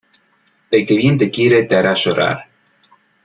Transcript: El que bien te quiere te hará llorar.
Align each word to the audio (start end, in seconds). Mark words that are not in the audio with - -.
El 0.71 0.87
que 0.87 0.95
bien 1.01 1.19
te 1.19 1.29
quiere 1.29 1.61
te 1.61 1.75
hará 1.75 1.93
llorar. 1.93 2.47